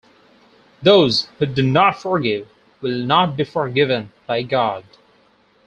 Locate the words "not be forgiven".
3.05-4.11